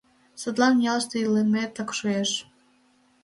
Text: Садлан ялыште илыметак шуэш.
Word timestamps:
Садлан 0.41 0.75
ялыште 0.91 1.15
илыметак 1.25 1.89
шуэш. 1.97 2.31